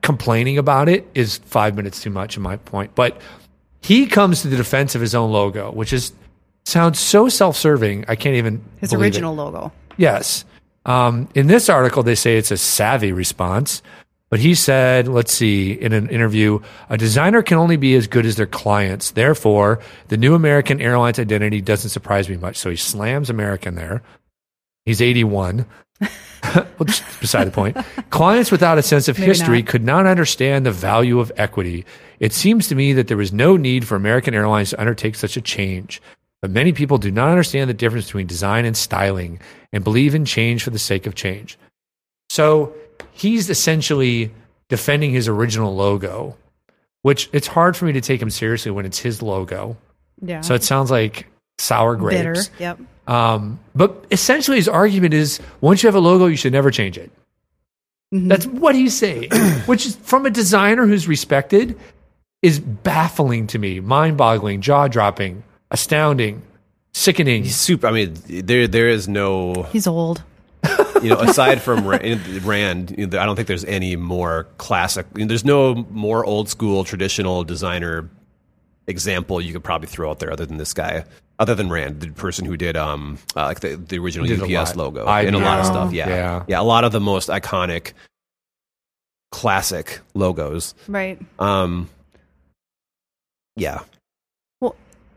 [0.02, 2.94] complaining about it is five minutes too much in my point.
[2.94, 3.20] But
[3.82, 6.12] he comes to the defense of his own logo, which is
[6.64, 8.04] sounds so self-serving.
[8.08, 9.06] I can't even His believe it.
[9.08, 9.72] original logo.
[9.96, 10.44] Yes.
[10.86, 13.82] Um, in this article, they say it's a savvy response,
[14.30, 18.24] but he said, let's see, in an interview, a designer can only be as good
[18.24, 19.10] as their clients.
[19.10, 22.56] Therefore, the new American Airlines identity doesn't surprise me much.
[22.56, 24.02] So he slams American there.
[24.84, 25.66] He's 81.
[26.00, 26.86] well,
[27.20, 27.76] beside the point.
[28.10, 29.68] Clients without a sense of Maybe history not.
[29.68, 31.84] could not understand the value of equity.
[32.20, 35.36] It seems to me that there was no need for American Airlines to undertake such
[35.36, 36.00] a change.
[36.40, 39.40] But many people do not understand the difference between design and styling
[39.72, 41.58] and believe in change for the sake of change.
[42.30, 42.72] So
[43.12, 44.30] he's essentially
[44.68, 46.36] defending his original logo,
[47.02, 49.76] which it's hard for me to take him seriously when it's his logo.
[50.22, 50.40] Yeah.
[50.40, 51.26] So it sounds like
[51.58, 52.18] sour grapes.
[52.18, 52.42] bitter.
[52.58, 52.78] Yep.
[53.06, 56.96] Um, but essentially, his argument is once you have a logo, you should never change
[56.96, 57.10] it.
[58.14, 58.28] Mm-hmm.
[58.28, 59.30] That's what he's saying,
[59.66, 61.78] which is from a designer who's respected,
[62.42, 66.42] is baffling to me, mind boggling, jaw dropping, astounding,
[66.92, 67.44] sickening.
[67.44, 67.86] He's super.
[67.86, 70.22] I mean, there there is no He's old.
[71.02, 71.98] You know aside from Ra-
[72.42, 72.94] Rand.
[72.96, 75.06] You know, I don't think there's any more classic.
[75.14, 78.08] you know, there's no more old school traditional designer
[78.86, 81.04] example you could probably throw out there other than this guy.
[81.38, 85.06] Other than Rand, the person who did um uh, like the, the original UPS logo
[85.06, 85.92] I and a lot of stuff.
[85.92, 86.08] Yeah.
[86.08, 86.44] Yeah.
[86.48, 87.92] yeah, A lot of the most iconic,
[89.32, 90.74] classic logos.
[90.88, 91.18] Right.
[91.38, 91.88] Um,
[93.56, 93.84] yeah, Well,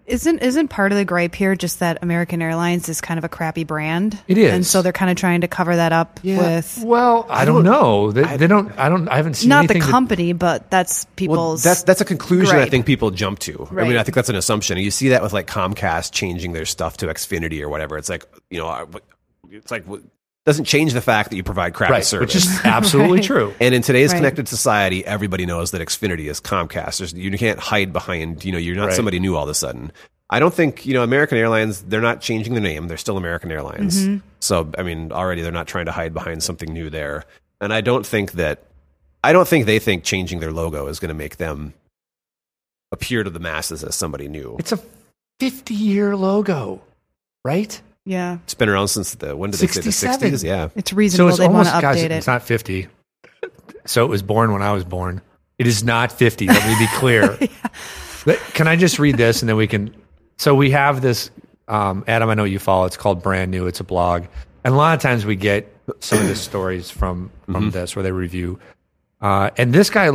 [0.05, 3.29] isn't isn't part of the gripe here just that American Airlines is kind of a
[3.29, 4.19] crappy brand?
[4.27, 4.51] It is.
[4.53, 8.11] and so they're kind of trying to cover that up with Well, I, don't, know.
[8.11, 8.77] They, they don't.
[8.77, 9.07] I don't.
[9.07, 9.55] I haven't seen it.
[9.55, 11.63] not the anything that- company, but that's Well, people's.
[11.63, 13.67] that's that's a conclusion I think people jump to.
[13.71, 14.77] I mean, I think that's an assumption.
[14.77, 17.97] You see that with like Comcast changing their stuff to Xfinity or whatever.
[17.97, 18.87] It's like you know,
[19.51, 20.01] it's like what-
[20.45, 22.27] doesn't change the fact that you provide crappy right, service.
[22.27, 23.25] which is absolutely Right.
[23.25, 23.53] true.
[23.61, 24.17] and in today's Right.
[24.17, 26.97] connected society, everybody knows that Xfinity is Comcast.
[26.97, 28.43] There's, you can't hide behind.
[28.43, 28.93] You know, you're not Right.
[28.95, 29.91] somebody new all of a sudden.
[30.29, 31.81] I don't think you know American Airlines.
[31.83, 32.87] They're not changing the name.
[32.87, 34.01] They're still American Airlines.
[34.05, 34.17] Mm-hmm.
[34.39, 37.23] So I mean, already they're not trying to hide behind something new there.
[37.61, 38.63] And I don't think that.
[39.23, 41.73] I don't think they think changing their logo is going to make them
[42.91, 44.55] appear to the masses as somebody new.
[44.59, 44.79] It's a
[45.39, 46.81] fifty-year logo,
[47.45, 47.79] right?
[48.05, 50.43] Yeah, It's been around since the when did they say the sixties?
[50.43, 51.29] Yeah, it's reasonable.
[51.29, 52.31] So reasonable it's they want almost to guys, update It's it.
[52.31, 52.87] not fifty.
[53.85, 55.21] so it was born when I was born.
[55.59, 56.47] It is not 50.
[56.47, 57.37] Let me be clear.
[58.25, 59.93] But Can I just read this and then we can?
[60.37, 61.29] So we have this,
[61.67, 62.29] um, Adam.
[62.29, 62.85] I know you follow.
[62.85, 63.67] It's called Brand New.
[63.67, 64.23] It's a blog,
[64.63, 68.03] and a lot of times we get some of the stories from from this where
[68.03, 68.59] they review.
[69.21, 70.11] Uh, and this guy,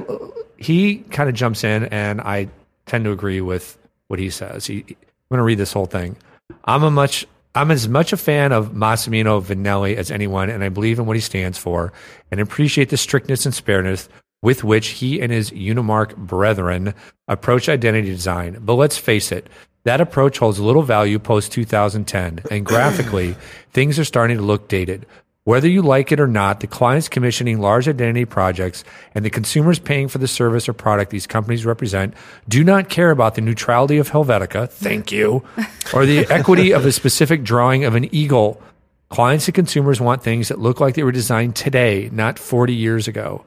[0.56, 2.48] he kind of jumps in, and I
[2.86, 3.76] tend to agree with
[4.08, 4.64] what he says.
[4.66, 4.96] He, I'm
[5.30, 6.16] going to read this whole thing.
[6.64, 10.68] I'm a much I'm as much a fan of Massimo Vignelli as anyone, and I
[10.68, 11.92] believe in what he stands for,
[12.30, 14.08] and appreciate the strictness and spareness
[14.42, 16.94] with which he and his Unimark brethren
[17.26, 18.58] approach identity design.
[18.60, 19.48] But let's face it,
[19.84, 23.36] that approach holds little value post 2010, and graphically,
[23.72, 25.06] things are starting to look dated.
[25.48, 28.84] Whether you like it or not, the clients commissioning large identity projects
[29.14, 32.12] and the consumers paying for the service or product these companies represent
[32.50, 35.42] do not care about the neutrality of Helvetica, thank you,
[35.94, 38.60] or the equity of a specific drawing of an eagle.
[39.08, 43.08] Clients and consumers want things that look like they were designed today, not 40 years
[43.08, 43.42] ago.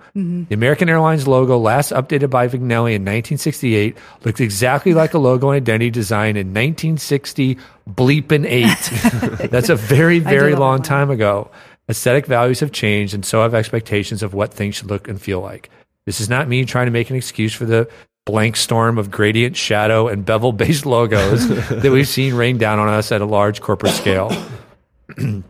[0.50, 5.52] The American Airlines logo, last updated by Vignelli in 1968, looked exactly like a logo
[5.52, 9.50] and identity design in 1960 bleeping eight.
[9.52, 11.52] That's a very, very long time ago.
[11.92, 15.42] Aesthetic values have changed, and so have expectations of what things should look and feel
[15.42, 15.70] like.
[16.06, 17.92] This is not me trying to make an excuse for the
[18.26, 22.88] blank storm of gradient, shadow, and bevel based logos that we've seen rain down on
[22.88, 24.32] us at a large corporate scale.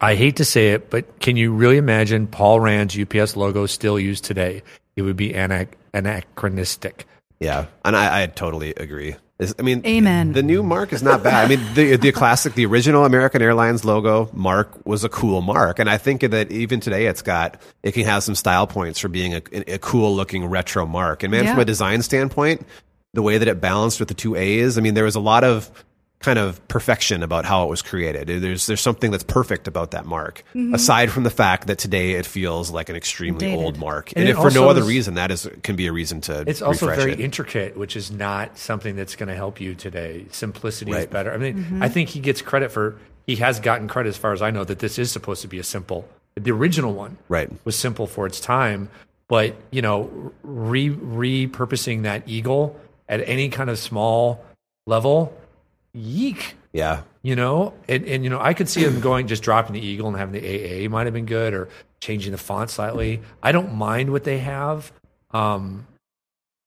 [0.00, 3.98] I hate to say it, but can you really imagine Paul Rand's UPS logo still
[3.98, 4.64] used today?
[4.96, 7.06] It would be ana- anachronistic.
[7.40, 9.16] Yeah, and I, I totally agree.
[9.38, 10.32] Is- I mean, Amen.
[10.32, 11.44] The new mark is not bad.
[11.44, 15.78] I mean, the the classic, the original American Airlines logo mark was a cool mark,
[15.80, 19.08] and I think that even today it's got it can have some style points for
[19.08, 19.42] being a,
[19.74, 21.24] a cool looking retro mark.
[21.24, 21.50] And man, Yeah.
[21.52, 22.64] from a design standpoint,
[23.12, 25.42] the way that it balanced with the two A's, I mean, there was a lot
[25.42, 25.68] of
[26.24, 28.26] kind of perfection about how it was created.
[28.28, 30.74] There's there's something that's perfect about that mark, mm-hmm.
[30.74, 33.58] aside from the fact that today it feels like an extremely Dated.
[33.64, 34.12] old mark.
[34.16, 36.44] And And, if for no other is- reason, that is can be a reason to.
[36.46, 37.20] It's also very it.
[37.20, 40.26] intricate, which is not something that's going to help you today.
[40.32, 41.32] Simplicity is better.
[41.32, 41.82] I mean, mm-hmm.
[41.82, 44.64] I think he gets credit for, he has gotten credit as far as I know
[44.64, 47.50] that this is supposed to be a simple, the original one Right.
[47.64, 48.88] was simple for its time.
[49.28, 54.44] But, you know, re repurposing that eagle at any kind of small
[54.86, 55.32] level,
[55.94, 56.56] yeek.
[56.72, 57.02] Yeah.
[57.22, 60.08] You know, and, and you know, I could see them going just dropping the eagle
[60.08, 61.68] and having the AA might have been good, or
[62.00, 63.22] changing the font slightly.
[63.42, 64.92] I don't mind what they have,
[65.30, 65.86] um,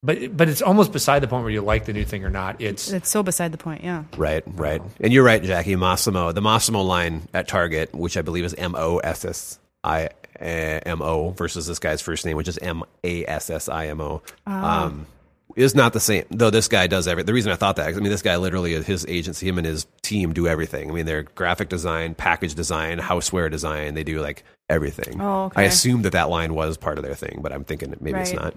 [0.02, 2.60] but but it's almost beside the point where you like the new thing or not.
[2.62, 3.84] It's It's so beside the point.
[3.84, 4.06] Yeah.
[4.16, 4.82] Right, right.
[5.00, 5.76] And you're right, Jackie.
[5.76, 10.10] Massimo, the Massimo line at Target, which I believe is M O S S I
[10.40, 14.02] M O versus this guy's first name, which is M A S S I M
[14.02, 14.22] O,
[15.58, 16.24] is not the same.
[16.32, 17.26] Though this guy does everything.
[17.28, 19.86] The reason I thought that, I mean, this guy literally, his agency, him and his
[20.02, 20.90] team do everything.
[20.90, 23.94] I mean, they're graphic design, package design, houseware design.
[23.96, 25.20] They do like everything.
[25.20, 25.62] Oh, okay.
[25.62, 28.20] I assumed that that line was part of their thing, but I'm thinking that maybe
[28.20, 28.54] it's not.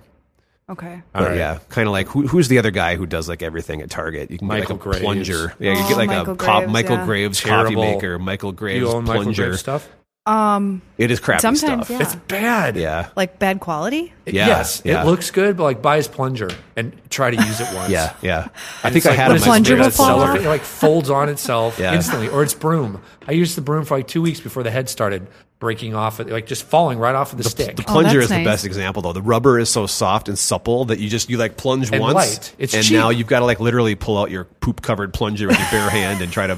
[0.68, 1.02] Okay.
[1.12, 1.36] But right.
[1.36, 4.30] yeah, kind of like who, who's the other guy who does like everything at Target?
[4.30, 5.02] You can Michael get like a Graves.
[5.02, 5.54] plunger.
[5.58, 7.04] Yeah, you Oh, get like Michael a co- Graves, Michael yeah.
[7.06, 7.82] Graves coffee Terrible.
[7.82, 9.46] maker, Michael Graves you own Michael plunger.
[9.46, 9.88] Graves stuff.
[10.30, 11.90] Um, It is crappy Sometimes, stuff.
[12.00, 12.06] yeah.
[12.06, 12.76] It's bad.
[12.76, 14.12] Yeah, like bad quality.
[14.26, 15.02] Yeah, yes, yeah.
[15.02, 17.90] it looks good, but like buy his plunger and try to use it once.
[17.90, 18.48] yeah, yeah.
[18.84, 20.44] I think I like, had what a is Michael plunger will Graves fall cellophane?
[20.44, 21.94] It like folds on itself Yeah.
[21.94, 23.00] instantly, or it's broom.
[23.26, 25.26] I used the broom for like two weeks before the head started
[25.58, 27.76] breaking off, like just falling right off of the, stick.
[27.76, 28.44] The plunger that's is the nice.
[28.46, 29.12] best example though.
[29.12, 32.14] The rubber is so soft and supple that you just you like plunge And once,
[32.14, 32.54] light.
[32.58, 32.96] It's and cheap.
[32.96, 35.90] now you've got to like literally pull out your poop covered plunger with your bare
[35.90, 36.56] hand and try to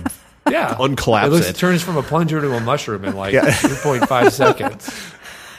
[0.51, 1.57] yeah, uncollapse it, looks, it.
[1.57, 5.13] turns from a plunger to a mushroom in like 2.5 seconds.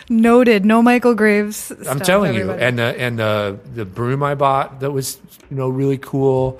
[0.09, 0.65] Noted.
[0.65, 1.71] No Michael Graves.
[1.71, 5.17] I'm stuff, telling you, and the and the the broom I bought that was
[5.49, 6.59] you know really cool.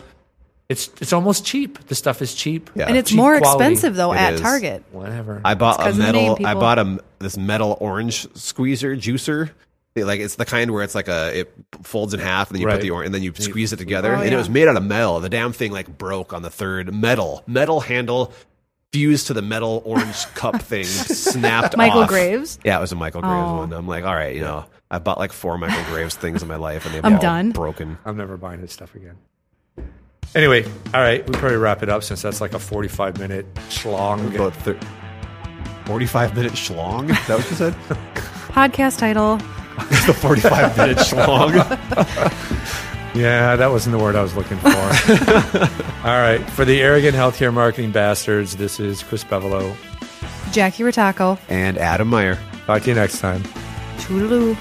[0.70, 1.78] It's it's almost cheap.
[1.88, 2.70] The stuff is cheap.
[2.74, 2.88] Yeah.
[2.88, 3.66] and it's cheap more quality.
[3.66, 4.42] expensive though It at is.
[4.42, 4.84] Target.
[4.92, 5.42] Whatever.
[5.44, 6.46] I bought a of name, metal.
[6.46, 9.50] I bought a this metal orange squeezer juicer.
[9.96, 11.54] It, like it's the kind where it's like a it
[11.84, 12.74] folds in half and then you Right.
[12.76, 14.34] put the orange and then you squeeze it together Oh, and yeah.
[14.34, 15.20] it was made out of metal.
[15.20, 18.34] The damn thing like broke on the third metal metal handle
[18.92, 22.10] fused to the metal orange cup thing snapped Michael off.
[22.10, 22.58] Graves.
[22.64, 23.58] Yeah, it was a Michael Graves Oh.
[23.58, 23.74] one.
[23.74, 26.56] I'm like, all right, you know, I bought like four Michael Graves things in my
[26.56, 27.52] life and they've I'm all done.
[27.52, 27.98] broken.
[28.06, 29.18] I'm never buying his stuff again.
[30.36, 30.64] Anyway,
[30.94, 34.34] all right, we probably wrap it up since that's like a 45 minute schlong.
[34.34, 34.80] About thir-
[35.86, 37.12] 45 minute schlong?
[37.12, 37.74] Is that what you said?
[38.54, 39.40] Podcast title.
[40.06, 42.80] The 45 minute schlong.
[43.16, 44.70] Yeah, that wasn't the word I was looking for.
[46.04, 49.76] all right, for the arrogant healthcare marketing bastards, this is Chris Bevolo.
[50.52, 51.38] Jackie Rataco.
[51.48, 52.40] and Adam Meyer.
[52.66, 53.44] Talk to you next time.
[54.00, 54.58] Toodaloo.